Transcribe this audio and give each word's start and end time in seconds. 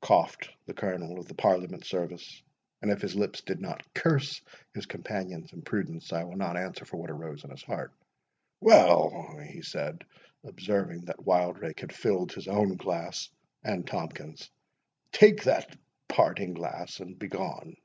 coughed 0.00 0.48
the 0.66 0.72
Colonel 0.72 1.18
of 1.18 1.26
the 1.26 1.34
Parliament 1.34 1.84
service; 1.84 2.44
and 2.80 2.92
if 2.92 3.02
his 3.02 3.16
lips 3.16 3.40
did 3.40 3.60
not 3.60 3.84
curse 3.92 4.40
his 4.72 4.86
companion's 4.86 5.52
imprudence, 5.52 6.12
I 6.12 6.22
will 6.22 6.36
not 6.36 6.56
answer 6.56 6.84
for 6.84 6.96
what 6.98 7.10
arose 7.10 7.42
in 7.42 7.50
his 7.50 7.64
heart,—"Well!" 7.64 9.36
he 9.50 9.62
said, 9.62 10.04
observing 10.44 11.06
that 11.06 11.24
Wildrake 11.26 11.80
had 11.80 11.92
filled 11.92 12.30
his 12.34 12.46
own 12.46 12.76
glass 12.76 13.30
and 13.64 13.84
Tomkins's, 13.84 14.48
"take 15.10 15.42
that 15.42 15.76
parting 16.06 16.54
glass 16.54 17.00
and 17.00 17.18
begone." 17.18 17.76